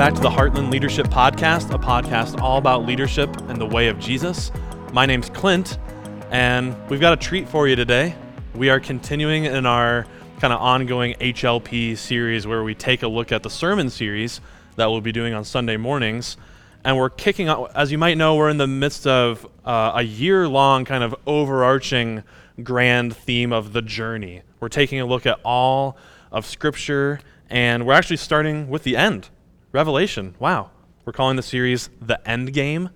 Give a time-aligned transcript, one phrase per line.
[0.00, 3.98] back to the Heartland Leadership Podcast, a podcast all about leadership and the way of
[3.98, 4.50] Jesus.
[4.94, 5.76] My name's Clint,
[6.30, 8.14] and we've got a treat for you today.
[8.54, 10.06] We are continuing in our
[10.38, 14.40] kind of ongoing HLP series where we take a look at the sermon series
[14.76, 16.38] that we'll be doing on Sunday mornings.
[16.82, 20.02] And we're kicking off, as you might know, we're in the midst of uh, a
[20.02, 22.22] year long kind of overarching
[22.62, 24.40] grand theme of the journey.
[24.60, 25.98] We're taking a look at all
[26.32, 29.28] of Scripture, and we're actually starting with the end
[29.72, 30.34] Revelation.
[30.38, 30.70] Wow.
[31.04, 32.90] We're calling the series The End Game.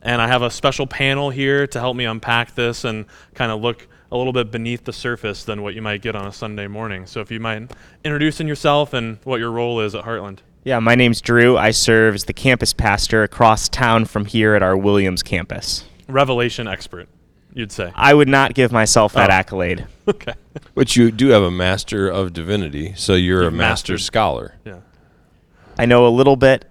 [0.00, 3.60] And I have a special panel here to help me unpack this and kind of
[3.60, 6.66] look a little bit beneath the surface than what you might get on a Sunday
[6.66, 7.04] morning.
[7.06, 7.72] So if you mind
[8.04, 10.38] introducing yourself and what your role is at Heartland.
[10.64, 11.56] Yeah, my name's Drew.
[11.56, 15.84] I serve as the campus pastor across town from here at our Williams campus.
[16.08, 17.08] Revelation expert,
[17.52, 17.92] you'd say.
[17.94, 19.34] I would not give myself that Oh.
[19.34, 19.86] accolade.
[20.08, 20.32] Okay.
[20.74, 24.54] But you do have a master of divinity, so you're You've a master mastered- scholar.
[24.64, 24.78] Yeah.
[25.78, 26.64] I know a little bit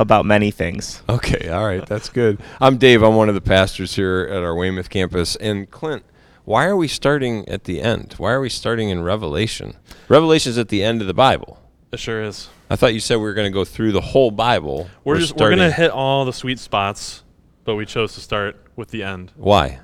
[0.00, 1.02] about many things.
[1.08, 2.40] Okay, all right, that's good.
[2.60, 3.02] I'm Dave.
[3.02, 5.36] I'm one of the pastors here at our Weymouth campus.
[5.36, 6.04] And Clint,
[6.44, 8.14] why are we starting at the end?
[8.18, 9.74] Why are we starting in Revelation?
[10.08, 11.62] Revelation's at the end of the Bible.
[11.92, 12.48] It sure is.
[12.68, 14.90] I thought you said we were going to go through the whole Bible.
[15.04, 17.22] We're, just we're gonna hit all the sweet spots,
[17.64, 19.32] but we chose to start with the end.
[19.36, 19.78] Why?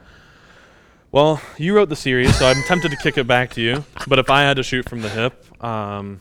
[1.12, 3.84] Well, you wrote the series, so I'm tempted to kick it back to you.
[4.08, 6.20] But if I had to shoot from the hip, um,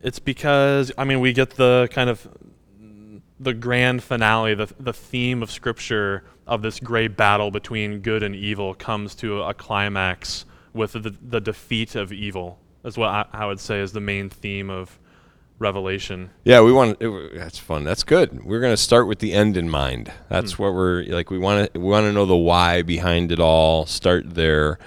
[0.00, 2.28] it's because I mean we get the kind of
[3.40, 8.34] the grand finale, the the theme of Scripture of this great battle between good and
[8.34, 12.58] evil comes to a climax with the the defeat of evil.
[12.84, 14.98] Is what I, I would say is the main theme of
[15.58, 16.30] Revelation.
[16.44, 16.98] Yeah, we want.
[17.00, 17.82] It, that's fun.
[17.82, 18.44] That's good.
[18.44, 20.12] We're going to start with the end in mind.
[20.28, 20.62] That's hmm.
[20.62, 21.30] what we're like.
[21.30, 21.80] We want to.
[21.80, 23.84] We want to know the why behind it all.
[23.86, 24.78] Start there,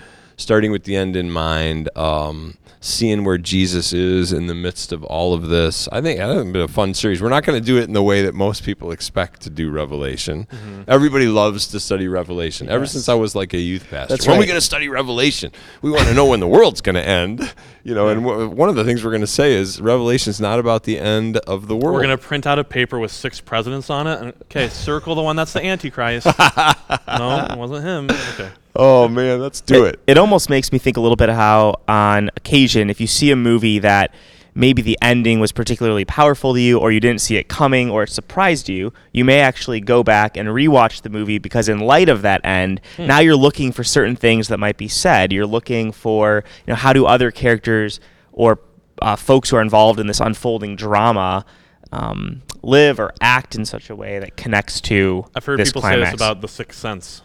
[0.41, 1.89] starting with the end in mind.
[1.97, 5.87] Um, seeing where Jesus is in the midst of all of this.
[5.91, 7.21] I think that's been a fun series.
[7.21, 9.69] We're not going to do it in the way that most people expect to do
[9.69, 10.47] Revelation.
[10.87, 12.69] Everybody loves to study Revelation.
[12.69, 14.89] Ever since I was like a youth pastor, That's when are we going to study
[14.89, 15.51] Revelation?
[15.83, 17.53] We want to know when the world's going to end.
[17.83, 20.59] You know, and w- one of the things we're going to say is Revelation's not
[20.59, 21.95] about the end of the world.
[21.95, 25.23] We're gonna print out a paper with six presidents on it, and okay, circle the
[25.23, 26.27] one that's the Antichrist.
[27.07, 28.07] no, it wasn't him.
[28.33, 28.51] Okay.
[28.75, 29.99] Oh man, let's do it.
[30.07, 33.31] It almost makes me think a little bit of how, on occasion, if you see
[33.31, 34.13] a movie that
[34.53, 38.03] maybe the ending was particularly powerful to you, or you didn't see it coming, or
[38.03, 42.09] it surprised you, you may actually go back and rewatch the movie because, in light
[42.09, 45.31] of that end, now you're looking for certain things that might be said.
[45.31, 47.99] You're looking for, you know, how do other characters
[48.31, 48.59] or
[49.01, 51.45] uh, folks who are involved in this unfolding drama
[51.91, 55.81] um, live or act in such a way that connects to I've heard this people
[55.81, 56.09] climax.
[56.09, 57.21] say this about the Sixth Sense,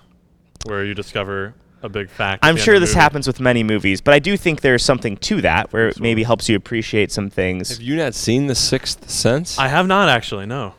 [0.65, 2.45] where you discover a big fact.
[2.45, 3.01] I'm sure this movie.
[3.01, 6.23] happens with many movies, but I do think there's something to that where it maybe
[6.23, 7.69] helps you appreciate some things.
[7.69, 9.59] Have you not seen The Sixth Sense?
[9.59, 10.47] I have not actually.
[10.47, 10.75] No.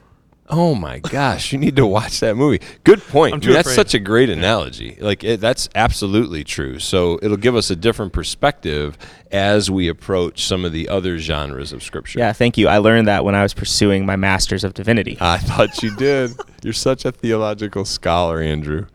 [0.50, 2.60] oh my gosh, you need to watch that movie.
[2.84, 3.34] Good point.
[3.34, 3.76] I'm mean, too that's afraid.
[3.76, 4.98] such a great analogy.
[5.00, 6.80] Like it, that's absolutely true.
[6.80, 8.98] So it'll give us a different perspective
[9.32, 12.20] as we approach some of the other genres of scripture.
[12.20, 12.70] Yeah, thank you.
[12.70, 15.18] I learned that when I was pursuing my Master's of Divinity.
[15.20, 16.32] I thought you did.
[16.64, 18.88] You're such a theological scholar, Andrew.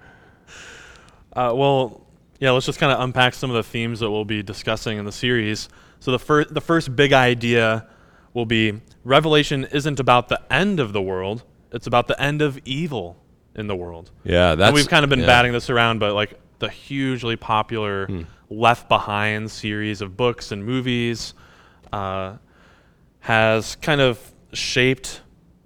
[1.32, 2.06] Uh, well,
[2.38, 2.50] yeah.
[2.50, 5.12] Let's just kind of unpack some of the themes that we'll be discussing in the
[5.12, 5.68] series.
[6.00, 7.86] So the first, the first big idea
[8.34, 12.58] will be Revelation isn't about the end of the world; it's about the end of
[12.64, 13.16] evil
[13.54, 14.10] in the world.
[14.24, 15.26] Yeah, that's and we've kind of been yeah.
[15.26, 18.08] batting this around, but like the hugely popular
[18.48, 21.34] Left Behind series of books and movies
[21.92, 22.36] uh,
[23.20, 25.21] has kind of shaped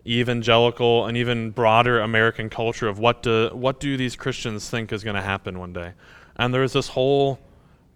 [0.06, 5.02] evangelical and even broader American culture of what do what do these Christians think is
[5.04, 5.92] going to happen one day.
[6.36, 7.38] And there's this whole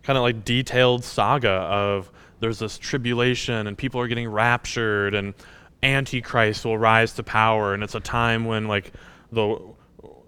[0.02, 2.10] kind of like detailed saga of
[2.40, 5.34] there's this tribulation and people are getting raptured and
[5.82, 8.92] antichrist will rise to power and it's a time when like
[9.32, 9.58] the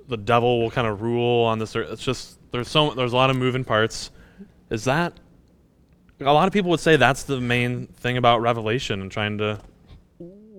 [0.08, 1.90] the devil will kind of rule on this earth.
[1.90, 4.10] It's just there's so there's a lot of moving parts.
[4.70, 5.14] Is that
[6.20, 9.60] a lot of people would say that's the main thing about Revelation and trying to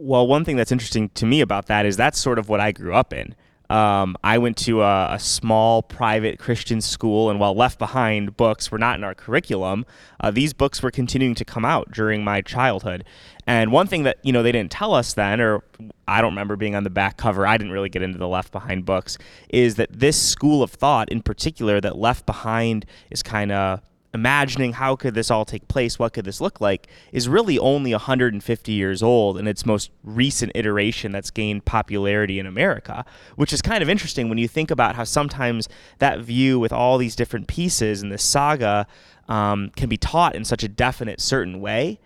[0.05, 2.73] Well, one thing that's interesting to me about that is that's sort of what I
[2.73, 3.35] grew up in.
[3.69, 8.69] Um, I went to a, a small private Christian school, and while Left Behind books
[8.69, 9.85] were not in our curriculum,
[10.19, 13.05] uh, these books were continuing to come out during my childhood.
[13.47, 15.63] And one thing that you know they didn't tell us then, or
[16.05, 17.47] I don't remember being on the back cover.
[17.47, 19.17] I didn't really get into the Left Behind books.
[19.47, 23.79] Is that this school of thought in particular that Left Behind is kind of
[24.13, 27.91] imagining how could this all take place, what could this look like, is really only
[27.91, 33.03] 150 years old in its most recent iteration that's gained popularity in America,
[33.35, 35.67] which is kind of interesting when you think about how sometimes
[35.99, 38.85] that view with all these different pieces and this saga
[39.27, 41.99] um, can be taught in such a definite, certain way.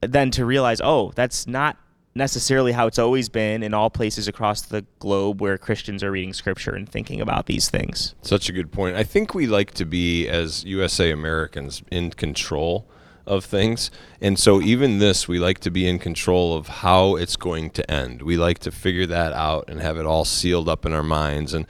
[0.00, 1.76] then to realize, oh, that's not
[2.14, 6.32] necessarily how it's always been in all places across the globe where Christians are reading
[6.32, 8.14] scripture and thinking about these things.
[8.22, 8.96] Such a good point.
[8.96, 12.88] I think we like to be, as USA Americans, in control
[13.26, 13.90] of things.
[14.20, 17.88] And so, even this, we like to be in control of how it's going to
[17.90, 18.22] end.
[18.22, 21.54] We like to figure that out and have it all sealed up in our minds.
[21.54, 21.66] And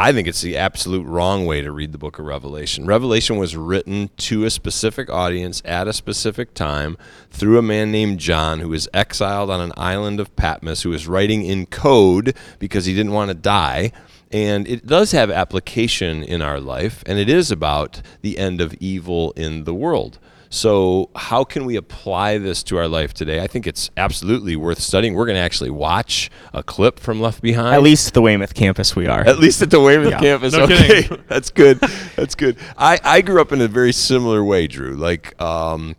[0.00, 2.86] I think it's the absolute wrong way to read the book of Revelation.
[2.86, 6.96] Revelation was written to a specific audience at a specific time
[7.32, 11.08] through a man named John who was exiled on an island of Patmos, who was
[11.08, 13.90] writing in code because he didn't want to die.
[14.30, 18.74] And it does have application in our life, and it is about the end of
[18.74, 20.20] evil in the world.
[20.50, 23.40] So, how can we apply this to our life today?
[23.42, 25.14] I think it's absolutely worth studying.
[25.14, 27.74] We're going to actually watch a clip from Left Behind.
[27.74, 29.20] At least the Weymouth campus, we are.
[29.20, 30.20] At least at the Weymouth Yeah.
[30.20, 30.54] campus.
[30.54, 31.24] No okay, kidding.
[31.28, 31.78] that's good.
[32.16, 32.56] That's good.
[32.78, 34.94] I, I grew up in a very similar way, Drew.
[34.96, 35.96] Like, um,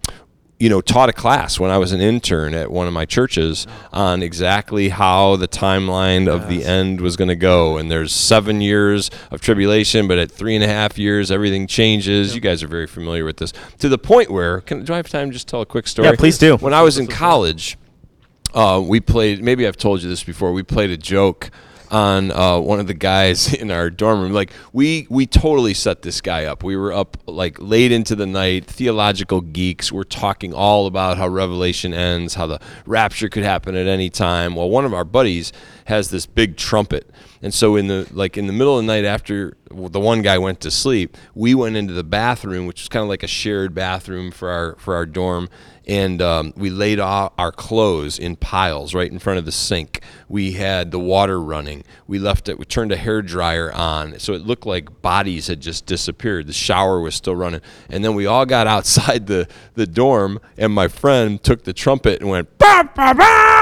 [0.59, 3.65] you know, taught a class when I was an intern at one of my churches
[3.93, 7.77] on exactly how the timeline of the end was going to go.
[7.77, 12.35] And there's seven years of tribulation, but at three and a half years, everything changes.
[12.35, 15.07] You guys are very familiar with this to the point where, can, do I have
[15.07, 16.09] time to just tell a quick story?
[16.09, 16.57] Yeah, please do.
[16.57, 17.77] When I was in college,
[18.53, 19.41] uh, we played.
[19.41, 20.51] Maybe I've told you this before.
[20.51, 21.51] We played a joke
[21.91, 24.33] on uh, one of the guys in our dorm room.
[24.33, 26.63] Like we we totally set this guy up.
[26.63, 29.91] We were up like late into the night, theological geeks.
[29.91, 34.55] We're talking all about how Revelation ends, how the rapture could happen at any time.
[34.55, 35.51] Well, one of our buddies
[35.85, 37.09] has this big trumpet.
[37.41, 40.37] And so in the like in the middle of the night after the one guy
[40.37, 43.73] went to sleep, we went into the bathroom, which was kind of like a shared
[43.73, 45.49] bathroom for our for our dorm,
[45.89, 50.01] and um, we laid our, clothes in piles right in front of the sink.
[50.27, 51.83] We had the water running.
[52.05, 52.59] We left it.
[52.59, 56.45] We turned a hair dryer on, so it looked like bodies had just disappeared.
[56.45, 60.71] The shower was still running, and then we all got outside the the dorm, and
[60.71, 62.55] my friend took the trumpet and went.
[62.59, 63.58] Bah, bah, bah!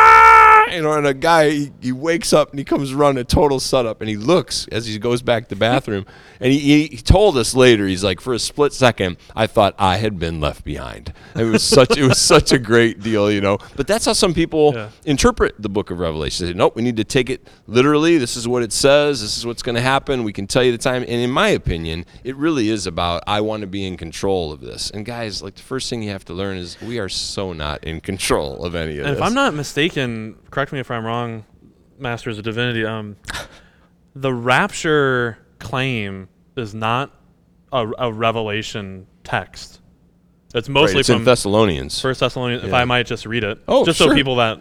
[0.71, 3.59] You know, and a guy he, he wakes up and he comes running a total
[3.59, 6.05] setup and he looks as he goes back to the bathroom
[6.39, 9.97] and he, he, told us later he's like for a split second I thought I
[9.97, 11.13] had been left behind.
[11.35, 13.57] It was such it was such a great deal, you know.
[13.75, 14.89] But that's how some people Yeah.
[15.05, 16.45] interpret the book of Revelation.
[16.45, 18.17] They say, nope, we need to take it literally.
[18.17, 19.21] This is what it says.
[19.21, 20.23] This is what's going to happen.
[20.23, 21.01] We can tell you the time.
[21.03, 24.59] And in my opinion, it really is about I want to be in control of
[24.61, 24.89] this.
[24.91, 27.83] And guys, like the first thing you have to learn is we are so not
[27.83, 29.19] in control of any of And this.
[29.19, 31.45] if I'm not mistaken, correct me if I'm wrong,
[31.99, 32.83] Masters of Divinity.
[32.83, 33.15] Um,
[34.15, 37.11] the rapture claim is not
[37.71, 39.81] a, a revelation text.
[40.55, 42.01] It's Right, mostly it's in from Thessalonians.
[42.01, 42.63] First Thessalonians.
[42.63, 44.07] If I might just read it, Oh, just sure.
[44.09, 44.59] so people that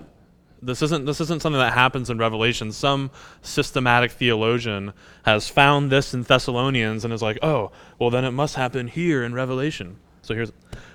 [0.61, 2.73] this isn't this isn't something that happens in Revelation.
[2.73, 3.11] Some
[3.41, 4.93] systematic theologian
[5.25, 9.25] has found this in Thessalonians and is like, oh, well then it must happen here
[9.25, 9.97] in Revelation.
[10.21, 10.53] So here's,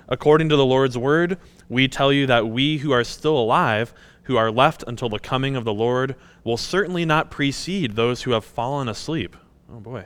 [0.08, 1.40] according to the Lord's word,
[1.70, 5.56] we tell you that we who are still alive, who are left until the coming
[5.56, 9.36] of the Lord, will certainly not precede those who have fallen asleep.
[9.72, 10.06] Oh boy.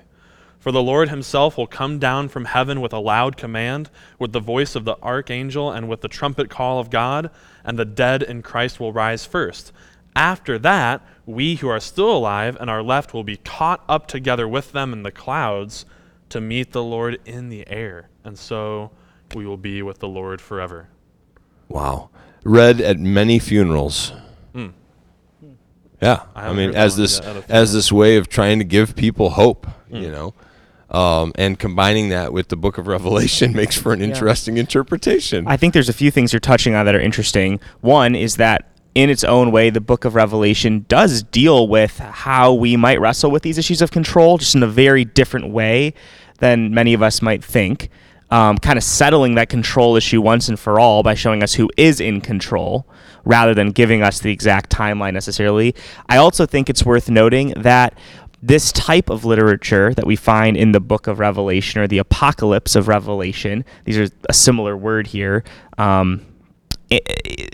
[0.60, 4.40] For the Lord himself will come down from heaven with a loud command, with the
[4.40, 7.30] voice of the archangel, and with the trumpet call of God,
[7.64, 9.72] and the dead in Christ will rise first.
[10.16, 14.48] After that, we who are still alive and are left will be caught up together
[14.48, 15.86] with them in the clouds
[16.30, 18.10] to meet the Lord in the air.
[18.24, 18.92] And so
[19.36, 20.90] we will be with the Lord forever.
[21.68, 22.10] Wow.
[22.46, 24.14] Read at many funerals.
[26.02, 28.66] Yeah, I I, mean, as this yet at a as this way of trying to
[28.66, 29.96] give people hope, Hmm.
[29.96, 30.34] you know,
[30.92, 35.48] um, and combining that with the Book of Revelation makes for an interesting interpretation.
[35.48, 37.60] I think there's a few things you're touching on that are interesting.
[37.82, 42.54] One is that in its own way, the book of Revelation does deal with how
[42.54, 45.94] we might wrestle with these issues of control, just in a very different way
[46.40, 47.90] than many of us might think.
[48.32, 51.70] Um, kind of settling that control issue once and for all by showing us who
[51.78, 52.88] is in control
[53.24, 55.76] rather than giving us the exact timeline necessarily.
[56.10, 57.96] I also think it's worth noting that
[58.42, 62.76] this type of literature that we find in the book of Revelation or the apocalypse
[62.76, 65.44] of Revelation, these are a similar word here.
[65.78, 66.22] Um,
[66.92, 67.48] i- i-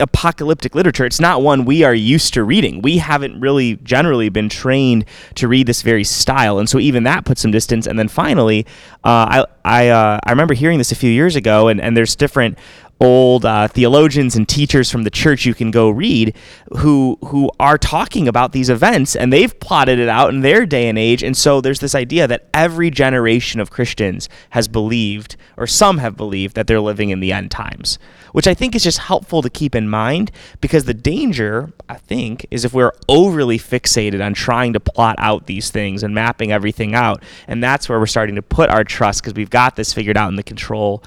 [0.00, 1.04] apocalyptic literature.
[1.04, 2.82] It's not one we are used to reading.
[2.82, 5.04] We haven't really generally been trained
[5.36, 6.58] to read this very style.
[6.58, 7.86] And so even that puts some distance.
[7.86, 8.66] And then finally
[9.04, 12.14] uh, i I, uh, I remember hearing this a few years ago and, and there's
[12.16, 12.58] different
[13.04, 16.34] old uh, theologians and teachers from the church you can go read
[16.78, 20.88] who who are talking about these events and they've plotted it out in their day
[20.88, 21.22] and age.
[21.22, 26.16] And so there's this idea that every generation of Christians has believed or some have
[26.16, 27.98] believed that they're living in the end times
[28.34, 32.44] which I think is just helpful to keep in mind because the danger I think
[32.50, 36.96] is if we're overly fixated on trying to plot out these things and mapping everything
[36.96, 37.22] out.
[37.46, 40.30] And that's where we're starting to put our trust because we've got this figured out
[40.30, 41.04] in the control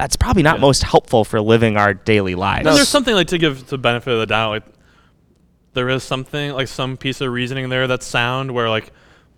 [0.00, 0.62] that's probably not Yeah.
[0.62, 2.66] most helpful for living our daily lives.
[2.66, 4.50] And there's something like to give the benefit of the doubt.
[4.50, 4.64] Like
[5.74, 8.92] there is something like some piece of reasoning there that's sound where like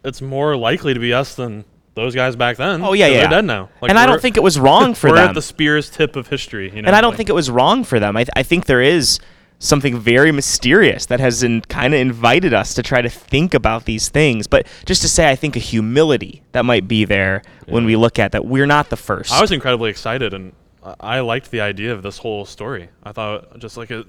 [0.04, 1.64] it's more likely to be us than
[1.94, 2.82] those guys back then.
[2.82, 3.20] Oh yeah, yeah.
[3.22, 3.68] They're dead now.
[3.80, 5.16] Like, and I don't think it was wrong for them.
[5.16, 6.74] we're at the spear's tip of history.
[6.74, 8.16] You know, and I don't like- think it was wrong for them.
[8.16, 9.18] I, th- I think there is
[9.62, 13.84] something very mysterious that has in, kind of invited us to try to think about
[13.84, 14.46] these things.
[14.48, 18.18] But just to say, I think a humility that might be there when we look
[18.18, 19.32] at that we're not the first.
[19.32, 20.52] I was incredibly excited, and
[20.84, 22.88] I- I liked the idea of this whole story.
[23.04, 24.04] I thought just like it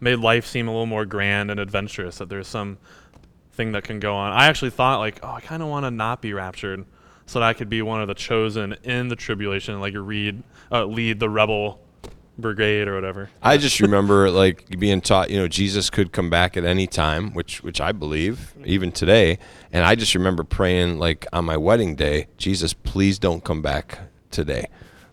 [0.00, 2.18] made life seem a little more grand and adventurous.
[2.18, 2.78] That there's some
[3.52, 4.32] thing that can go on.
[4.32, 6.84] I actually thought like, oh, I kind of want to not be raptured,
[7.26, 10.42] so that I could be one of the chosen in the tribulation, like read,
[10.72, 11.80] uh, lead the rebel
[12.40, 13.30] brigade or whatever.
[13.42, 17.32] I just remember like being taught, you know, Jesus could come back at any time,
[17.34, 19.38] which which I believe even today.
[19.72, 23.98] And I just remember praying like on my wedding day, Jesus, please don't come back
[24.30, 24.66] today.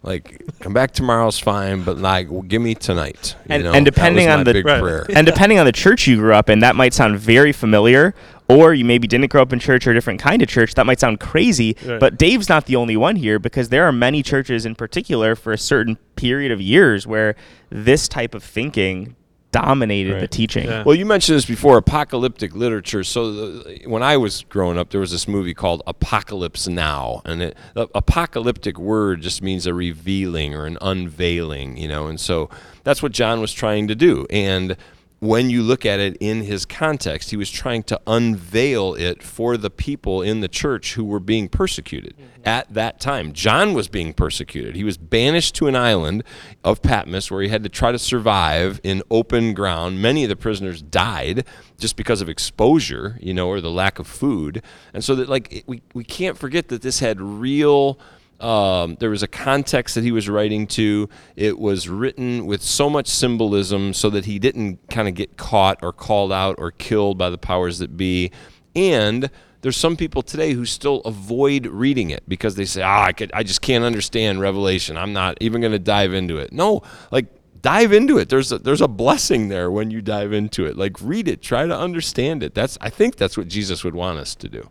[0.03, 3.35] Like come back tomorrow's fine, but like well, give me tonight.
[3.49, 3.73] You And- know?
[3.73, 4.81] and depending on the- big Right.
[4.81, 5.05] prayer.
[5.13, 8.13] and depending on the church you grew up in, that might sound very familiar,
[8.49, 10.73] or you maybe didn't grow up in church or a different kind of church.
[10.75, 11.99] That might sound crazy, Right.
[11.99, 15.51] but Dave's not the only one here because there are many churches in particular for
[15.53, 17.35] a certain period of years where
[17.69, 19.15] this type of thinking
[19.51, 20.65] dominated the teaching.
[20.65, 20.83] Yeah.
[20.83, 23.03] Well, you mentioned this before, apocalyptic literature.
[23.03, 27.41] So the, when I was growing up, there was this movie called Apocalypse Now, and
[27.41, 32.07] it, the apocalyptic word just means a revealing or an unveiling, you know.
[32.07, 32.49] And so
[32.83, 34.27] that's what John was trying to do.
[34.29, 34.75] And
[35.19, 39.57] when you look at it in his context, he was trying to unveil it for
[39.57, 42.41] the people in the church who were being persecuted mm-hmm.
[42.45, 43.33] at that time.
[43.33, 44.75] John was being persecuted.
[44.75, 46.23] He was banished to an island
[46.63, 50.01] of Patmos where he had to try to survive in open ground.
[50.01, 51.45] Many of the prisoners died
[51.79, 54.61] just because of exposure, you know, or the lack of food.
[54.93, 57.99] And so that like we we can't forget that this had real
[58.39, 61.09] um, there was a context that he was writing to.
[61.35, 65.79] It was written with so much symbolism so that he didn't kind of get caught
[65.81, 68.31] or called out or killed by the powers that be.
[68.75, 69.29] And
[69.61, 73.31] there's some people today who still avoid reading it because they say, "Ah, I could,
[73.33, 74.97] I just can't understand Revelation.
[74.97, 77.25] I'm not even going to dive into it." No, like
[77.61, 78.29] dive into it.
[78.29, 80.77] There's a, there's a blessing there when you dive into it.
[80.77, 82.53] Like read it, try to understand it.
[82.53, 84.69] That's I think that's what Jesus would want us to do.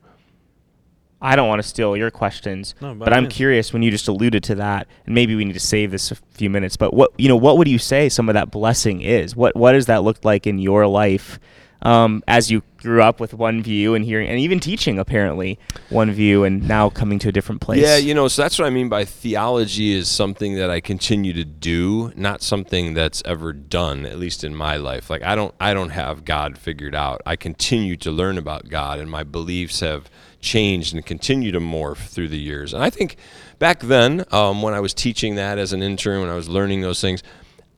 [1.21, 3.35] I don't want to steal your questions, No, but I'm means.
[3.35, 6.15] curious when you just alluded to that, and maybe we need to save this a
[6.15, 6.77] few minutes.
[6.77, 9.35] But what you know, what would you say some of that blessing is?
[9.35, 11.41] What what does that look like in your life
[11.83, 15.59] um, as you grew up with one view and hearing, and even teaching apparently
[15.89, 17.81] one view, and now coming to a different place?
[17.81, 21.33] Yeah, you know, so that's what I mean by theology is something that I continue
[21.33, 25.09] to do, not something that's ever done, at least in my life.
[25.09, 27.23] Like I don't I don't have God figured out.
[27.25, 30.11] I continue to learn about God and my beliefs have
[30.47, 32.73] changed and continue to morph through the years.
[32.73, 33.17] And I think
[33.59, 36.81] back then, um, when I was teaching that as an intern, when I was learning
[36.81, 37.23] those things,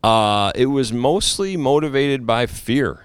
[0.04, 3.04] uh, it was mostly motivated by fear.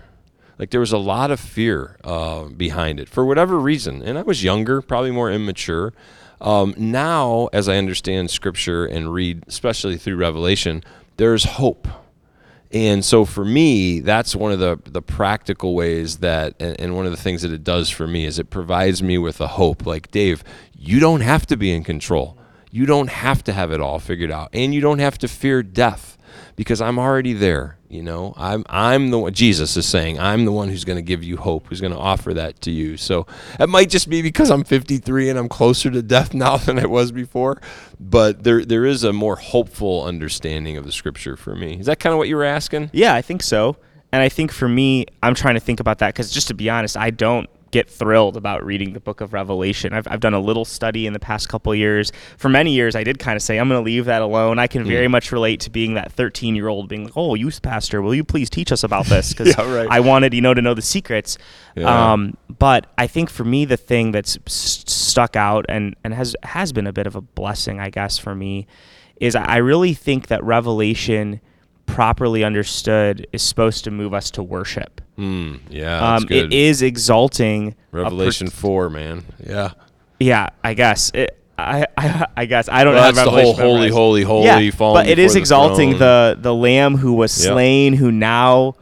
[0.60, 4.03] Like there was a lot of fear uh, behind it for whatever reason.
[4.03, 5.93] And I was younger, probably more immature.
[6.39, 10.84] Um, now, as I understand Scripture and read, especially through Revelation,
[11.17, 11.88] there's hope.
[12.74, 17.06] And so for me, that's one of the, the practical ways that, and, and one
[17.06, 19.86] of the things that it does for me is it provides me with a hope.
[19.86, 20.44] Like, Dave,
[20.75, 22.36] you don't have to be in control.
[22.72, 24.50] You don't have to have it all figured out.
[24.53, 26.18] And you don't have to fear death
[26.56, 27.78] because I'm already there.
[27.90, 29.34] You know, I'm I'm the one.
[29.34, 32.00] Jesus is saying I'm the one who's going to give you hope, who's going to
[32.00, 32.98] offer that to you.
[32.98, 33.28] So
[33.60, 36.86] it might just be because I'm 53 and I'm closer to death now than I
[36.86, 37.62] was before,
[38.00, 41.80] but there there is a more hopeful understanding of the Scripture for me.
[41.80, 42.90] Is that kind of what you were asking?
[42.94, 43.78] Yeah, I think so.
[44.12, 46.70] And I think for me, I'm trying to think about that because just to be
[46.70, 49.94] honest, I don't get thrilled about reading the book of Revelation.
[49.94, 52.12] I've, I've done a little study in the past couple years.
[52.38, 54.60] For many years, I did kind of say, I'm going to leave that alone.
[54.60, 57.63] I can very much relate to being that 13 year old being like, oh, youth
[57.63, 59.34] pastor, will you please teach us about this?
[59.34, 59.88] Because Yeah, right.
[59.89, 61.39] I wanted, you know, to know the secrets.
[61.75, 62.13] Yeah.
[62.13, 66.36] Um, but I think for me, the thing that's s- stuck out and, and has,
[66.44, 68.68] has been a bit of a blessing, I guess, for me
[69.18, 71.42] is I really think that Revelation
[71.86, 75.02] properly understood is supposed to move us to worship.
[75.16, 75.56] Hmm.
[75.70, 77.70] Yeah, Um, it is exalting.
[77.70, 79.24] a per- Revelation four, man.
[79.46, 79.72] Yeah.
[80.20, 81.12] yeah, I guess.
[81.13, 83.12] It, I, I I guess I don't Well, know.
[83.12, 86.00] that's the whole holy, holy, holy, Yeah, but it is the exalting throne.
[86.00, 87.54] the the Lamb who was Yep.
[87.54, 88.74] slain, who now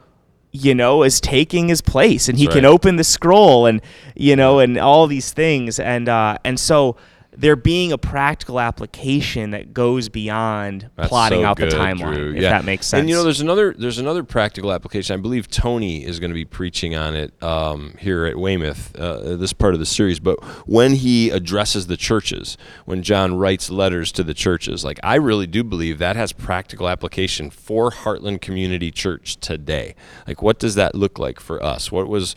[0.53, 3.81] you know is taking his place, and he That's can open the scroll, and
[4.15, 6.95] you know, and all these things, and uh, and so
[7.41, 12.13] there being a practical application that goes beyond That's plotting so out good, the timeline,
[12.13, 12.35] Drew.
[12.35, 12.51] if Yeah.
[12.51, 12.99] that makes sense.
[12.99, 15.15] And you know, there's another there's another practical application.
[15.15, 19.35] I believe Tony is going to be preaching on it um, here at Weymouth, uh,
[19.37, 20.19] this part of the series.
[20.19, 25.15] But when he addresses the churches, when John writes letters to the churches, like I
[25.15, 29.95] really do believe that has practical application for Heartland Community Church today.
[30.27, 31.91] Like, what does that look like for us?
[31.91, 32.35] What was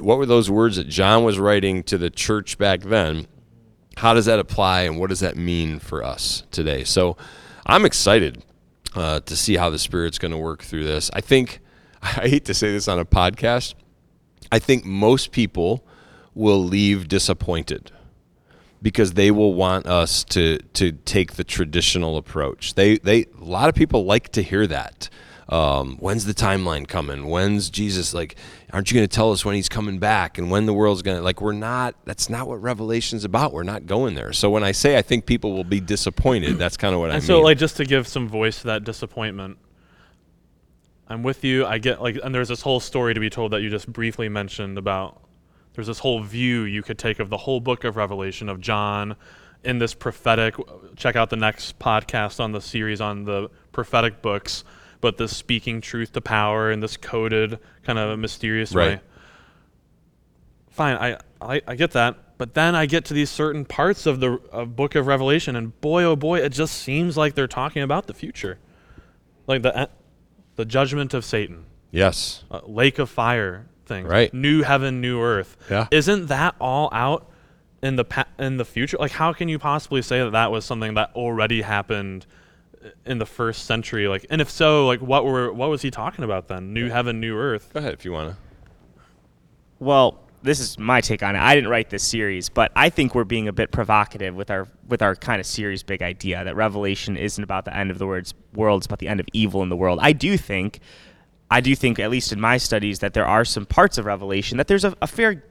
[0.00, 3.26] what were those words that John was writing to the church back then?
[3.96, 6.84] How does that apply and what does that mean for us today?
[6.84, 7.16] So
[7.64, 8.42] I'm excited
[8.94, 11.10] uh, to see how the Spirit's going to work through this.
[11.12, 11.60] I think,
[12.02, 13.74] I hate to say this on a podcast,
[14.52, 15.84] I think most people
[16.34, 17.90] will leave disappointed
[18.82, 22.74] because they will want us to to take the traditional approach.
[22.74, 25.08] They they a lot of people like to hear that.
[25.48, 27.26] Um, when's the timeline coming?
[27.28, 28.36] When's Jesus like?
[28.72, 31.16] Aren't you going to tell us when he's coming back and when the world's going
[31.18, 31.40] to like?
[31.40, 31.94] We're not.
[32.04, 33.52] That's not what Revelation's about.
[33.52, 34.32] We're not going there.
[34.32, 37.14] So when I say I think people will be disappointed, that's kind of what I
[37.14, 37.26] And mean.
[37.28, 39.58] so, like, just to give some voice to that disappointment,
[41.08, 41.64] I'm with you.
[41.64, 44.28] I get like, and there's this whole story to be told that you just briefly
[44.28, 45.22] mentioned about.
[45.74, 49.14] There's this whole view you could take of the whole book of Revelation of John
[49.62, 50.56] in this prophetic.
[50.96, 54.64] Check out the next podcast on the series on the prophetic books,
[55.00, 58.98] but this speaking truth to power in this coded kind of mysterious Right.
[58.98, 59.00] way.
[60.70, 64.20] Fine, I, I I get that, but then I get to these certain parts of
[64.20, 67.82] the of book of Revelation, and boy oh boy, it just seems like they're talking
[67.82, 68.58] about the future,
[69.46, 69.92] like the e-
[70.56, 74.32] the judgment of Satan, yes, uh, lake of fire thing, Right.
[74.34, 75.56] New heaven, new earth.
[75.70, 75.86] Yeah.
[75.90, 77.30] Isn't that all out
[77.82, 78.98] in the pa- in the future?
[79.00, 82.26] Like, how can you possibly say that that was something that already happened
[83.04, 84.08] in the first century?
[84.08, 86.72] Like, and if so, like, what were what was he talking about then?
[86.72, 87.72] New heaven, new earth.
[87.72, 88.36] go ahead if you want to.
[89.78, 91.40] Well, this is my take on it.
[91.40, 94.68] I didn't write this series, but I think we're being a bit provocative with our
[94.88, 98.06] with our kind of series big idea that Revelation isn't about the end of the
[98.06, 99.98] words world, it's about the end of evil in the world.
[100.00, 100.80] I do think
[101.50, 104.58] I do think, at least in my studies, that there are some parts of Revelation
[104.58, 105.44] that there's a, a fair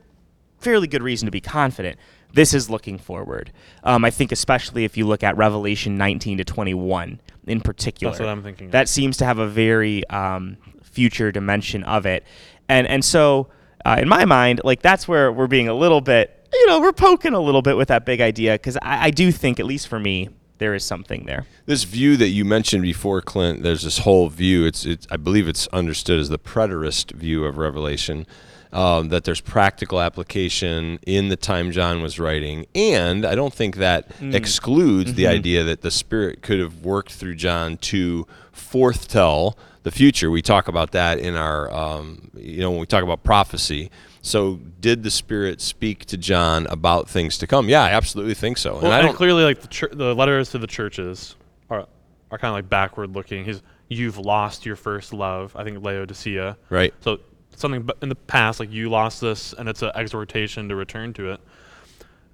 [0.60, 2.00] fairly good reason to be confident.
[2.36, 3.52] This is looking forward.
[3.84, 8.12] Um, I think, especially if you look at Revelation 19 to 21 in particular.
[8.12, 8.72] That's what I'm thinking of.
[8.72, 12.24] That seems to have a very um, future dimension of it,
[12.70, 13.48] and and so
[13.86, 16.92] uh, in my mind, like that's where we're being a little bit, you know, we're
[16.92, 19.88] poking a little bit with that big idea because I, I do think, at least
[19.88, 21.46] for me, there is something there.
[21.66, 24.66] This view that you mentioned before, Clint, there's this whole view.
[24.66, 28.26] It's, it's I believe it's understood as the preterist view of Revelation.
[28.76, 33.78] Um, that there's practical application in the time John was writing, and I don't think
[33.78, 39.92] that excludes the idea that the Spirit could have worked through John to foretell the
[39.92, 40.30] future.
[40.30, 43.92] We talk about that in our, um, you know, when we talk about prophecy.
[44.22, 47.70] So, did the Spirit speak to John about things to come?
[47.70, 48.74] Yeah, I absolutely think so.
[48.74, 51.36] Well, and I and don't clearly, like the chur- the letters to the churches
[51.70, 51.88] are
[52.32, 53.46] are kind of like backward looking.
[53.46, 55.56] He's you've lost your first love.
[55.56, 56.58] I think Laodicea.
[56.70, 56.94] right.
[57.02, 57.20] So
[57.60, 61.32] something in the past, like you lost this, and it's an exhortation to return to
[61.32, 61.40] it.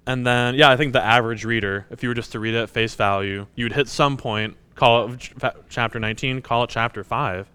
[0.06, 2.62] And then, yeah, I think the average reader, if you were just to read it
[2.62, 5.32] at face value, you would hit some point, call it ch-
[5.68, 7.48] chapter 19, call it chapter 5.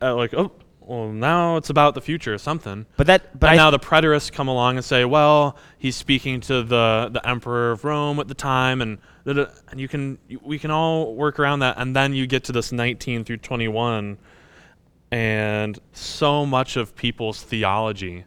[0.00, 2.86] Uh, like, oh, well, now it's about the future or something.
[2.96, 6.62] But that, but and now the preterists come along and say, well, he's speaking to
[6.62, 11.14] the, the emperor of Rome at the time, and and you can we can all
[11.14, 11.76] work around that.
[11.78, 14.18] And then you get to this 19 through 21,
[15.10, 18.24] and so much of people's theology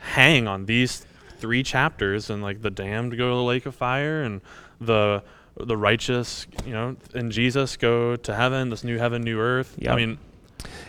[0.00, 1.06] hang on these
[1.38, 4.40] three chapters, and like the damned go to the lake of fire, and
[4.80, 5.22] the
[5.56, 9.74] the righteous, you know, in Jesus go to heaven, this new heaven, new earth.
[9.78, 9.92] Yep.
[9.92, 10.18] I mean,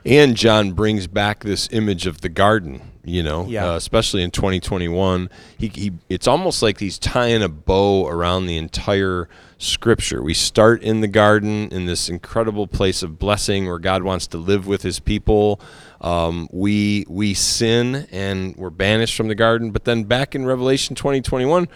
[0.05, 3.71] And John brings back this image of the garden, you know, Yeah.
[3.71, 5.29] uh, especially in 2021.
[5.57, 9.27] He, he, it's almost like he's tying a bow around the entire
[9.63, 10.21] scripture.
[10.21, 14.37] We start in the garden in this incredible place of blessing where God wants to
[14.37, 15.59] live with his people.
[16.01, 19.71] Um, we, we sin and we're banished from the garden.
[19.71, 21.67] But then back in Revelation 2021,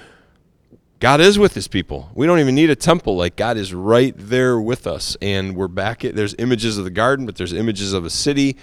[1.00, 2.10] God is with his people.
[2.16, 3.16] We don't even need a temple.
[3.16, 5.16] Like God is right there with us.
[5.22, 8.58] And we're back at there's images of the garden, but there's images of a city.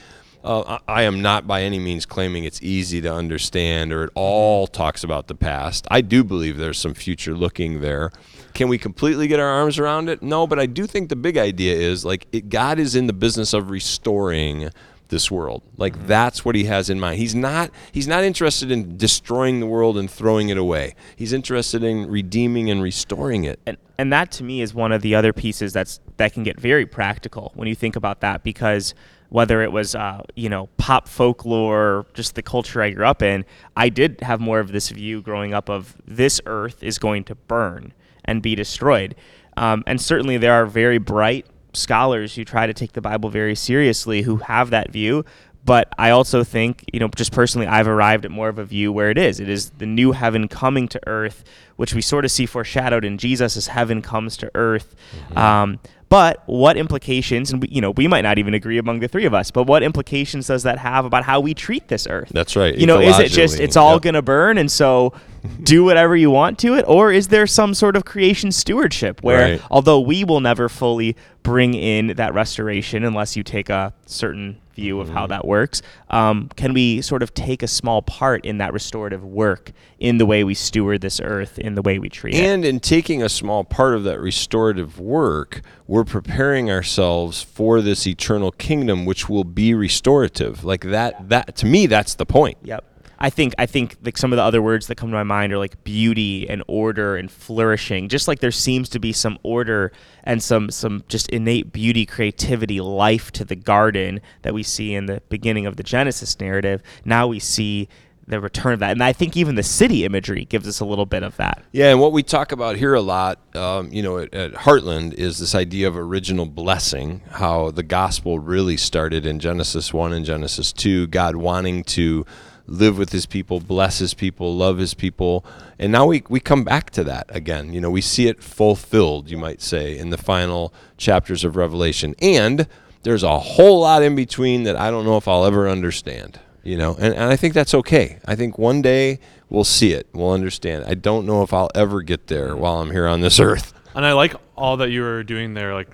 [0.44, 4.10] Uh, I I am not by any means claiming it's easy to understand or it
[4.14, 5.88] all talks about the past.
[5.90, 8.12] I do believe there's some future looking there.
[8.52, 10.22] Can we completely get our arms around it?
[10.22, 13.12] No, but I do think the big idea is like it, God is in the
[13.12, 14.70] business of restoring
[15.08, 15.62] this world.
[15.76, 17.18] Like that's what he has in mind.
[17.18, 20.94] He's not he's not interested in destroying the world and throwing it away.
[21.16, 23.58] He's interested in redeeming and restoring it.
[23.66, 26.60] and and that to me is one of the other pieces that's that can get
[26.60, 28.94] very practical when you think about that because
[29.28, 33.44] whether it was uh, you know pop folklore, just the culture I grew up in,
[33.76, 37.34] I did have more of this view growing up of this earth is going to
[37.34, 37.92] burn
[38.24, 39.14] and be destroyed.
[39.56, 43.54] Um, and certainly there are very bright scholars who try to take the Bible very
[43.54, 45.24] seriously who have that view.
[45.64, 48.92] But I also think, you know, just personally, I've arrived at more of a view
[48.92, 49.40] where it is.
[49.40, 51.42] It is the new heaven coming to earth,
[51.76, 54.94] which we sort of see foreshadowed in Jesus as heaven comes to earth.
[55.30, 55.38] Mm-hmm.
[55.38, 55.80] Um,
[56.14, 59.24] but what implications, and we, you know, we might not even agree among the three
[59.24, 62.28] of us, but what implications does that have about how we treat this earth?
[62.32, 62.72] That's right.
[62.72, 64.02] You know, is it just it's all yep.
[64.02, 65.12] going to burn, and so
[65.64, 69.54] do whatever you want to it, or is there some sort of creation stewardship where,
[69.54, 69.62] right.
[69.72, 75.00] although we will never fully bring in that restoration unless you take a certain view
[75.00, 75.30] of how mm-hmm.
[75.30, 75.82] that works.
[76.10, 80.26] Um, can we sort of take a small part in that restorative work in the
[80.26, 82.48] way we steward this earth, in the way we treat and it?
[82.48, 88.06] And in taking a small part of that restorative work, we're preparing ourselves for this
[88.06, 90.64] eternal kingdom, which will be restorative.
[90.64, 92.58] Like that, that to me, that's the point.
[92.62, 92.84] Yep.
[93.24, 95.50] I think I think like some of the other words that come to my mind
[95.54, 98.10] are like beauty and order and flourishing.
[98.10, 99.92] Just like there seems to be some order
[100.24, 105.06] and some some just innate beauty, creativity, life to the garden that we see in
[105.06, 106.82] the beginning of the Genesis narrative.
[107.06, 107.88] Now we see
[108.26, 108.90] the return of that.
[108.90, 111.64] And I think even the city imagery gives us a little bit of that.
[111.72, 115.14] Yeah, and what we talk about here a lot, um, you know, at, at, Heartland
[115.14, 120.24] is this idea of original blessing, how the gospel really started in Genesis 1 and
[120.24, 122.24] Genesis 2, God wanting to
[122.66, 125.44] live with his people, bless his people, love his people.
[125.78, 127.72] And now we, we come back to that again.
[127.72, 132.14] You know, we see it fulfilled, you might say, in the final chapters of Revelation.
[132.20, 132.66] And
[133.02, 136.40] there's a whole lot in between that I don't know if I'll ever understand.
[136.62, 138.18] You know, and, and I think that's okay.
[138.24, 140.84] I think one day we'll see it, we'll understand.
[140.86, 143.72] I don't know if I'll ever get there while I'm here on this earth.
[143.96, 145.88] And I like all that you were doing there, like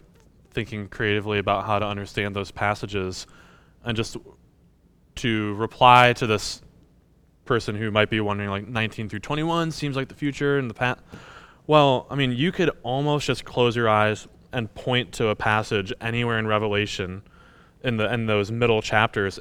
[0.53, 3.27] thinking creatively about how to understand those passages
[3.85, 4.17] and just
[5.21, 6.63] to reply to this
[7.45, 10.75] person who might be wondering like 19 through 21 seems like the future and the
[10.75, 11.01] past.
[11.67, 15.93] Well, I mean, you could almost just close your eyes and point to a passage
[16.01, 17.23] anywhere in Revelation
[17.83, 19.41] in the in those middle chapters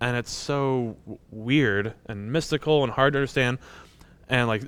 [0.00, 0.96] and it's so
[1.30, 3.58] weird and mystical and hard to understand
[4.28, 4.62] and like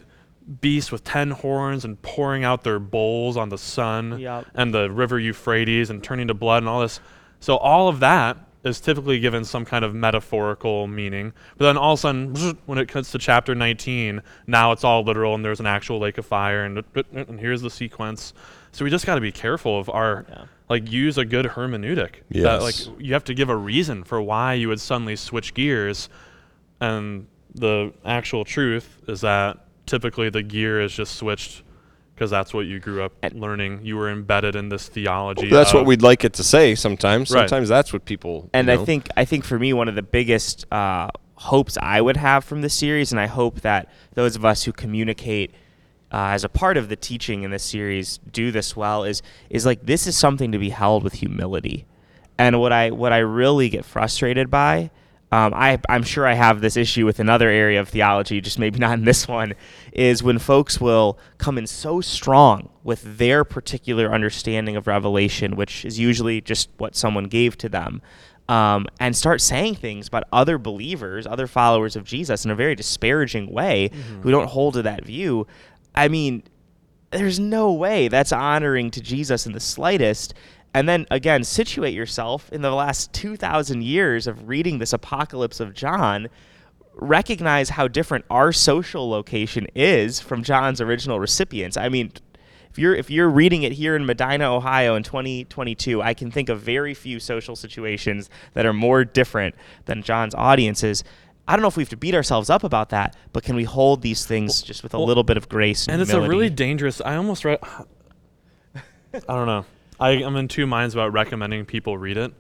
[0.61, 4.47] beasts with 10 horns and pouring out their bowls on the sun yep.
[4.55, 7.01] and the river Euphrates and turning to blood and all this.
[7.41, 11.33] So all of that is typically given some kind of metaphorical meaning.
[11.57, 12.35] But then all of a sudden,
[12.67, 16.19] when it comes to chapter 19, now it's all literal and there's an actual lake
[16.19, 18.35] of fire and, and here's the sequence.
[18.73, 20.45] So we just got to be careful of our, yeah.
[20.69, 22.17] like, use a good hermeneutic.
[22.29, 22.43] Yes.
[22.43, 26.09] That, like, you have to give a reason for why you would suddenly switch gears.
[26.81, 31.63] And the actual truth is that typically the gear is just switched
[32.17, 33.81] because that's what you grew up learning.
[33.85, 35.51] You were embedded in this theology.
[35.51, 37.31] Well, that's what we'd like it to say sometimes.
[37.31, 37.49] Right.
[37.49, 38.49] Sometimes that's what people.
[38.55, 38.81] And know.
[38.81, 42.43] I think I think for me one of the biggest uh, hopes I would have
[42.43, 45.53] from this series, and I hope that those of us who communicate
[46.11, 49.67] uh, as a part of the teaching in this series do this well, is is
[49.67, 51.85] like this is something to be held with humility.
[52.39, 54.91] And what I what I really get frustrated by
[55.37, 58.79] um, I, I'm sure I have this issue with another area of theology, just maybe
[58.87, 59.53] not in this one,
[59.93, 65.85] is when folks will come in so strong with their particular understanding of Revelation, which
[65.85, 68.01] is usually just what someone gave to them,
[68.49, 72.75] um, and start saying things about other believers, other followers of Jesus in a very
[72.75, 74.23] disparaging way mm-hmm.
[74.23, 75.47] who don't hold to that view.
[75.95, 76.45] I mean,
[77.11, 80.33] there's no way that's honoring to Jesus in the slightest.
[80.77, 85.73] And then again, situate yourself in the last 2,000 years of reading this apocalypse of
[85.73, 86.29] John.
[86.93, 91.79] Recognize how different our social location is from John's original recipients.
[91.79, 92.13] I mean,
[92.71, 96.51] if you're if you're reading it here in Medina, Ohio in 2022, I can think
[96.51, 99.55] of very few social situations that are more different
[99.87, 101.05] than John's audiences.
[101.49, 103.65] I don't know if we have to beat ourselves up about that, but can we
[103.65, 106.21] hold these things just with a well, little bit of grace and, and it's a
[106.21, 107.01] really dangerous.
[107.01, 107.61] I almost read.
[108.75, 109.65] I don't know.
[109.99, 112.33] I, am in two minds about recommending people read it.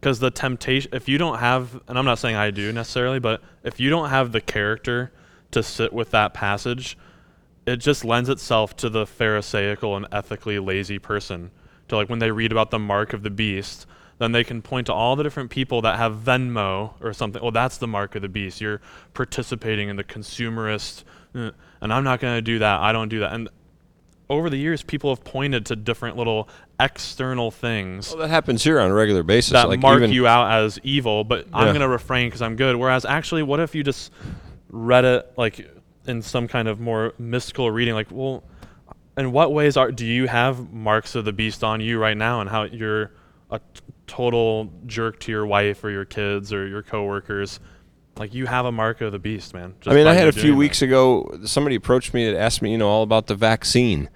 [0.00, 3.42] Because the temptation if you don't have and i'm not saying i do necessarily but
[3.64, 5.10] if you don't have the character
[5.50, 6.96] to sit with that passage
[7.66, 11.50] it just lends itself to the pharisaical and ethically lazy person.
[11.88, 13.86] To like when they read about the mark of the beast
[14.18, 17.42] then they can point to all the different people that have venmo or something.
[17.42, 18.60] Well that's the mark of the beast.
[18.60, 18.80] You're
[19.14, 22.80] participating in the consumerist uh, and i'm not going to do that.
[22.80, 23.32] I don't do that.
[23.32, 23.48] And
[24.30, 28.10] over the years, people have pointed to different little external things.
[28.10, 29.52] Well, that happens here on a regular basis.
[29.52, 31.56] That like mark you out as evil, but yeah.
[31.56, 32.76] I'm going to refrain because I'm good.
[32.76, 34.12] Whereas, actually, what if you just
[34.70, 35.68] read it like
[36.06, 37.94] in some kind of more mystical reading?
[37.94, 38.44] Like, well,
[39.16, 42.40] in what ways are do you have marks of the beast on you right now,
[42.40, 43.12] and how you're
[43.50, 43.60] a
[44.06, 47.60] total jerk to your wife or your kids or your coworkers,
[48.18, 49.74] like you have a mark of the beast, man.
[49.86, 50.56] I mean, I had a few that.
[50.56, 51.38] weeks ago.
[51.44, 54.10] Somebody approached me that asked me, you know, all about the vaccine,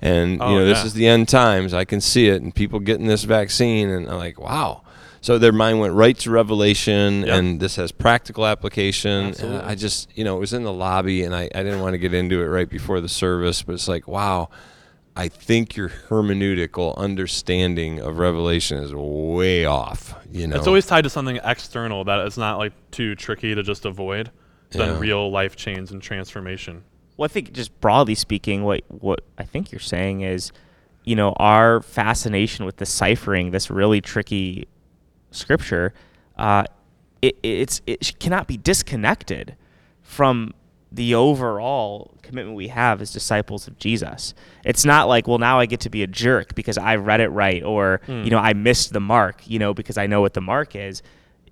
[0.00, 1.74] and Oh, you know, this is the end times.
[1.74, 4.82] I can see it, and people getting this vaccine, and I'm like, wow.
[5.20, 7.28] So their mind went right to Revelation, Yep.
[7.28, 9.34] and this has practical application.
[9.40, 11.94] And I just, you know, it was in the lobby, and I, I didn't want
[11.94, 14.48] to get into it right before the service, but it's like, wow.
[15.14, 20.14] I think your hermeneutical understanding of Revelation is way off.
[20.30, 23.62] You know, It's always tied to something external that is not like too tricky to
[23.62, 24.30] just avoid
[24.70, 24.98] than Yeah.
[24.98, 26.82] real life change and transformation.
[27.18, 30.50] Well, I think just broadly speaking, what what I think you're saying is,
[31.04, 34.66] you know, our fascination with deciphering this really tricky
[35.30, 35.92] scripture,
[36.38, 36.64] uh,
[37.20, 39.56] it, it's it cannot be disconnected
[40.00, 40.54] from
[40.94, 44.34] the overall commitment we have as disciples of Jesus.
[44.64, 47.28] It's not like, well, now I get to be a jerk because I read it
[47.28, 48.28] right, or you hmm.
[48.28, 51.02] know, I missed the mark, you know, because I know what the mark is.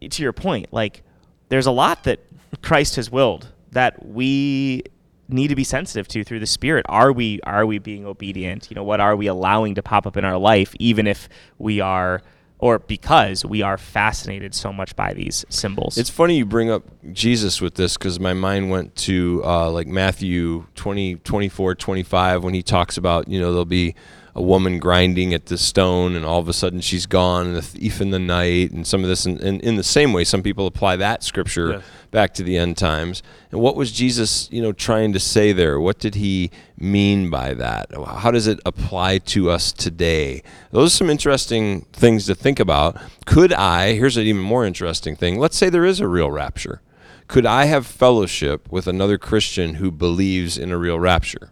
[0.09, 1.03] To your point, like
[1.48, 2.20] there's a lot that
[2.62, 4.83] Christ has willed that we
[5.29, 8.74] need to be sensitive to through the spirit are we are we being obedient you
[8.74, 12.20] know what are we allowing to pop up in our life even if we are
[12.61, 15.96] or because we are fascinated so much by these symbols.
[15.96, 19.87] It's funny you bring up Jesus with this because my mind went to uh, like
[19.87, 23.94] Matthew 20, 24, 25 when he talks about, you know, there'll be
[24.35, 27.62] a woman grinding at the stone and all of a sudden she's gone and the
[27.62, 29.27] thief in the night and some of this.
[29.27, 31.83] And, and in the same way, some people apply that scripture Yes.
[32.11, 33.23] back to the end times.
[33.51, 35.81] And what was Jesus, you know, trying to say there?
[35.81, 37.90] What did he mean by that?
[38.07, 40.43] How does it apply to us today?
[40.71, 42.97] Those are some interesting things to think about.
[43.27, 45.38] Could I, here's an even more interesting thing.
[45.38, 46.81] Let's say there is a real rapture.
[47.27, 51.51] Could I have fellowship with another Christian who believes in a real rapture?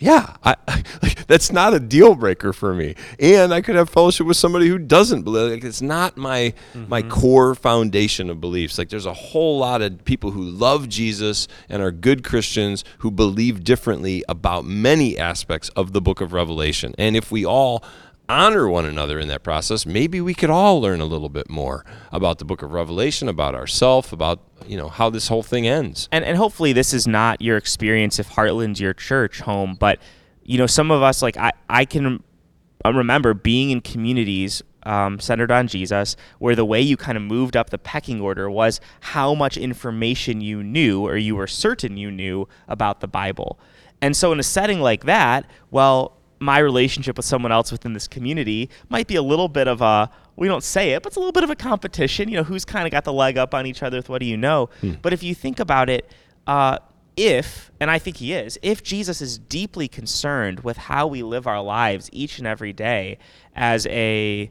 [0.00, 0.54] Yeah, I,
[1.02, 2.94] like, that's not a deal breaker for me.
[3.18, 5.52] And I could have fellowship with somebody who doesn't believe.
[5.52, 7.10] Like, it's not my my mm-hmm.
[7.10, 8.78] core foundation of beliefs.
[8.78, 13.10] Like there's a whole lot of people who love Jesus and are good Christians who
[13.10, 16.94] believe differently about many aspects of the book of Revelation.
[16.96, 17.82] And if we all
[18.28, 21.84] honor one another in that process, maybe we could all learn a little bit more
[22.12, 26.08] about the book of Revelation, about ourselves, about you know how this whole thing ends.
[26.12, 29.98] and and hopefully this is not your experience if Heartland's your church home, but
[30.42, 32.22] you know some of us like I I can
[32.84, 37.56] remember being in communities um, centered on Jesus where the way you kind of moved
[37.56, 42.10] up the pecking order was how much information you knew or you were certain you
[42.10, 43.58] knew about the Bible,
[44.00, 46.14] and so in a setting like that, well.
[46.40, 50.08] My relationship with someone else within this community might be a little bit of a,
[50.38, 52.28] we don't say it, but it's a little bit of a competition.
[52.28, 54.26] You know, who's kind of got the leg up on each other with what do
[54.26, 54.70] you know?
[55.02, 56.10] But if you think about it,
[56.46, 56.78] uh,
[57.16, 61.48] if, and I think he is, if Jesus is deeply concerned with how we live
[61.48, 63.18] our lives each and every day
[63.56, 64.50] as a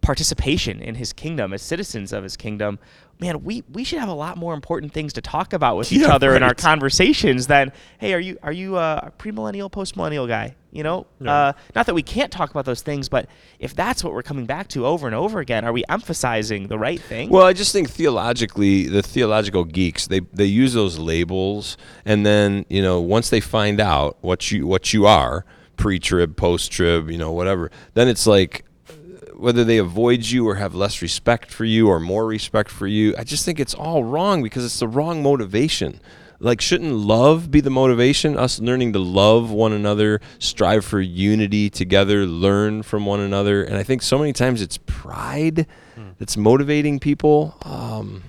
[0.00, 2.80] participation in his kingdom, as citizens of his kingdom,
[3.20, 6.00] man, we, we should have a lot more important things to talk about with each
[6.00, 10.56] Yeah, other in our conversations than, hey, are you are you a premillennial, postmillennial guy?
[10.72, 13.26] You know, uh, not that we can't talk about those things, but
[13.58, 16.78] if that's what we're coming back to over and over again, are we emphasizing the
[16.78, 17.28] right thing?
[17.28, 22.66] Well, I just think theologically, the theological geeks they they use those labels, and then
[22.68, 25.44] you know once they find out what you what you are,
[25.76, 28.64] pre-trib, post-trib, you know whatever, then it's like
[29.40, 33.14] whether they avoid you or have less respect for you or more respect for you.
[33.18, 36.00] I just think it's all wrong because it's the wrong motivation.
[36.38, 38.36] Like, shouldn't love be the motivation?
[38.36, 43.62] Us learning to love one another, strive for unity together, learn from one another.
[43.62, 45.66] And I think so many times it's pride
[46.18, 47.56] that's motivating people.
[47.62, 48.22] Um,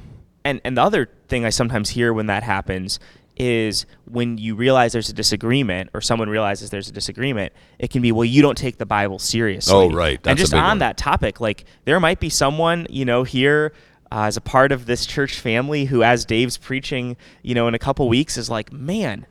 [0.43, 2.99] and and the other thing I sometimes hear when that happens
[3.37, 8.01] is when you realize there's a disagreement or someone realizes there's a disagreement, it can
[8.01, 9.73] be well you don't take the Bible seriously.
[9.73, 10.17] Oh, right.
[10.17, 10.79] and That's a just on one.
[10.79, 13.73] that topic, like there might be someone you know here.
[14.13, 17.75] Uh, as a part of this church family, who, as Dave's preaching, you know, in
[17.75, 19.25] a couple weeks, is like, man,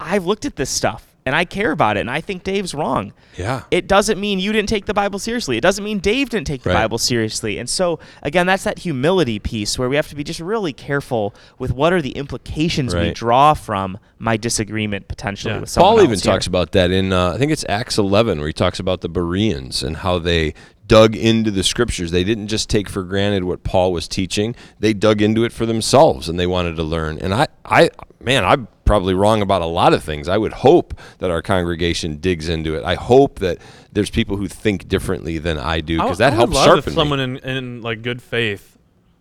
[0.00, 3.12] I've looked at this stuff and I care about it, and I think Dave's wrong.
[3.36, 3.64] Yeah.
[3.70, 5.58] It doesn't mean you didn't take the Bible seriously.
[5.58, 6.76] It doesn't mean Dave didn't take the Right.
[6.84, 7.58] Bible seriously.
[7.58, 11.34] And so, again, that's that humility piece where we have to be just really careful
[11.58, 15.60] with what are the implications we draw from my disagreement potentially Yeah.
[15.60, 16.32] with someone Paul even here.
[16.32, 19.08] talks about that in uh, I think it's Acts 11 where he talks about the
[19.10, 20.54] Bereans and how they
[20.86, 22.10] dug into the scriptures.
[22.10, 24.54] They didn't just take for granted what Paul was teaching.
[24.78, 27.18] They dug into it for themselves and they wanted to learn.
[27.18, 30.28] And I I man, I'm probably wrong about a lot of things.
[30.28, 32.84] I would hope that our congregation digs into it.
[32.84, 33.58] I hope that
[33.92, 36.94] there's people who think differently than I do because that I helps love sharpen if
[36.94, 37.40] someone me.
[37.42, 38.76] in, in like good faith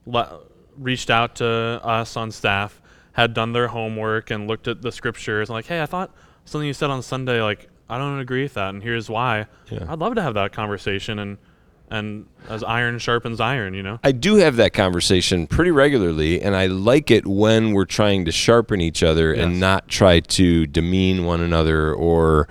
[0.05, 0.39] le-
[0.77, 2.81] reached out to us on staff,
[3.13, 6.11] had done their homework and looked at the scriptures and like, hey, I thought
[6.45, 9.47] something you said on Sunday, like I don't agree with that, and here's why.
[9.69, 9.85] Yeah.
[9.87, 11.37] I'd love to have that conversation and
[11.89, 13.99] and as iron sharpens iron, you know.
[14.03, 18.31] I do have that conversation pretty regularly, and I like it when we're trying to
[18.31, 19.43] sharpen each other Yes.
[19.45, 22.47] and not try to demean one another or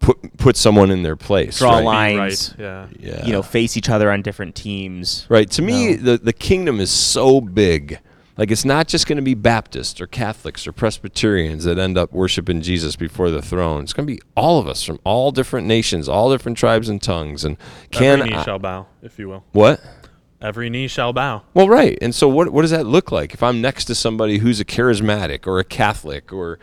[0.00, 1.58] put put someone in their place.
[1.58, 1.84] Draw right?
[1.84, 2.54] lines.
[2.58, 2.64] Right.
[2.64, 2.86] Yeah.
[2.98, 3.26] Yeah.
[3.26, 5.26] You know, face each other on different teams.
[5.28, 5.50] Right.
[5.52, 6.12] To me, No.
[6.12, 7.98] the, the kingdom is so big.
[8.40, 12.10] Like, it's not just going to be Baptists or Catholics or Presbyterians that end up
[12.10, 13.82] worshiping Jesus before the throne.
[13.82, 17.02] It's going to be all of us from all different nations, all different tribes and
[17.02, 17.44] tongues.
[17.44, 17.58] And
[17.90, 19.44] can Every knee I- shall bow, if you will.
[19.52, 19.78] what?
[20.40, 21.42] Every knee shall bow.
[21.52, 21.98] Well, right.
[22.00, 23.34] And so, what what does that look like?
[23.34, 26.58] If I'm next to somebody who's a charismatic or a Catholic or,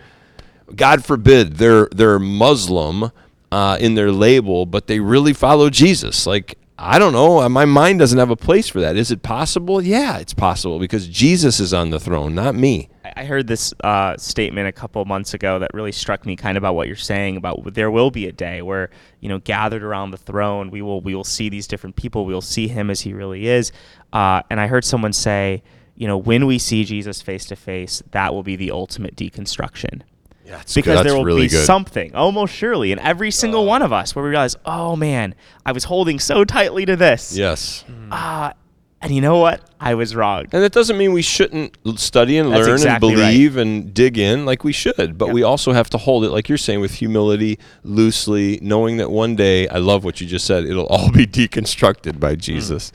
[0.75, 3.11] God forbid, they're they're Muslim
[3.51, 6.25] uh, in their label, but they really follow Jesus.
[6.25, 8.95] Like I don't know, uh, my mind doesn't have a place for that.
[8.97, 9.81] Is it possible?
[9.81, 12.89] Yeah, it's possible because Jesus is on the throne, not me.
[13.15, 16.61] I heard this uh, statement a couple months ago that really struck me, kind of
[16.61, 20.11] about what you're saying about there will be a day where you know gathered around
[20.11, 23.01] the throne, we will we will see these different people, we will see him as
[23.01, 23.71] he really is.
[24.13, 25.63] Uh, and I heard someone say,
[25.95, 30.03] you know, when we see Jesus face to face, that will be the ultimate deconstruction.
[30.47, 31.65] Yeah, it's because That's there will really be good.
[31.65, 35.35] something, almost surely, in every single uh, one of us, where we realize, oh man,
[35.65, 37.35] I was holding so tightly to this.
[37.35, 37.83] Yes.
[38.11, 38.53] Ah,
[39.01, 39.61] and you know what?
[39.79, 40.47] I was wrong.
[40.51, 43.31] And that doesn't mean we shouldn't study and That's learn exactly and right.
[43.31, 45.17] believe and dig in like we should.
[45.17, 45.33] But Yep.
[45.33, 49.35] we also have to hold it, like you're saying, with humility, loosely, knowing that one
[49.35, 52.39] day, I love what you just said, it'll all be deconstructed by hmm.
[52.39, 52.91] Jesus.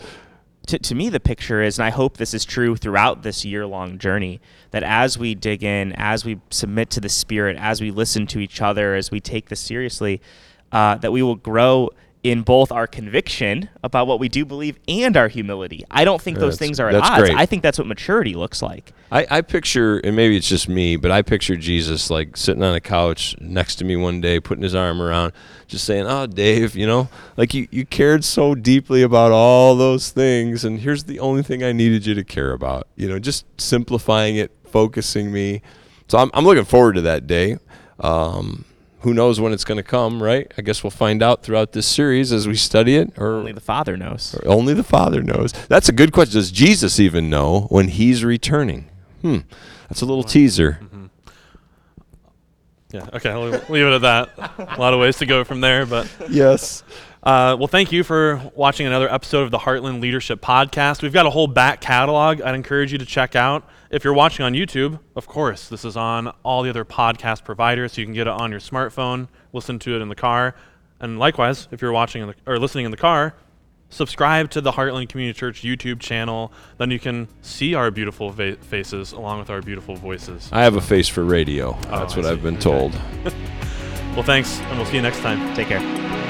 [0.66, 3.66] To, to me the picture is and i hope this is true throughout this year
[3.66, 7.90] long journey that as we dig in as we submit to the spirit as we
[7.90, 10.20] listen to each other as we take this seriously
[10.70, 11.90] uh, that we will grow
[12.23, 16.39] in both our conviction about what we do believe and our humility i don't think
[16.39, 17.35] those That's- things are at odds great.
[17.37, 20.97] i think that's what maturity looks like I, I picture, and maybe it's just me,
[20.97, 24.63] but I picture Jesus like sitting on a couch next to me one day, putting
[24.63, 25.35] his arm around,
[25.67, 30.09] just saying, "Oh, Dave, you know, like you, you cared so deeply about all those
[30.09, 32.89] things, and here's the only thing I needed you to care about.
[32.97, 35.61] You know, just simplifying it, focusing me.
[36.09, 37.59] So I'm, I'm looking forward to that day.
[38.01, 38.65] Um,
[39.03, 40.51] who knows when it's going to come, right?
[40.57, 43.61] I guess we'll find out throughout this series as we study it, or only the
[43.61, 45.53] father knows or only the Father knows.
[45.69, 46.35] That's a good question.
[46.35, 48.88] Does Jesus even know when he's returning?
[49.23, 49.38] Hmm.
[49.88, 50.81] That's a little teaser.
[52.93, 53.09] Yeah.
[53.15, 53.31] Okay.
[53.31, 54.77] I'll leave it at that.
[54.77, 56.83] a lot of ways to go from there, but Yes.
[57.23, 61.03] Uh, well, thank you for watching another episode of the Heartland Leadership Podcast.
[61.03, 63.65] We've got a whole back catalog I'd encourage you to check out.
[63.92, 67.92] If you're watching on YouTube, of course, this is on all the other podcast providers,
[67.92, 70.55] so you can get it on your smartphone, listen to it in the car.
[70.98, 73.35] And likewise, if you're watching in the, or listening in the car,
[73.90, 76.52] subscribe to the Heartland Community Church YouTube channel.
[76.78, 80.48] Then you can see our beautiful va- faces along with our beautiful voices.
[80.52, 81.76] I have a face for radio.
[81.76, 82.31] Oh, That's I what see.
[82.31, 82.62] I've been Okay.
[82.62, 82.98] told.
[84.14, 85.55] Well, thanks, and we'll see you next time.
[85.57, 86.22] take care